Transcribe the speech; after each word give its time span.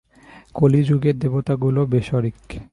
কলিযুগে 0.55 1.11
দেবতাগুলো 1.13 1.81
বেরসিক। 1.85 2.37